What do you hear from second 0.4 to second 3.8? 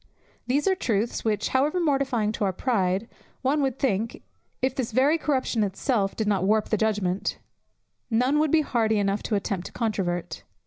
These are truths which, however mortifying to our pride, one would